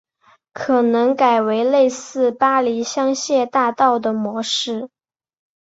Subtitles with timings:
[0.51, 4.89] 可能改为类似巴黎香榭大道的模式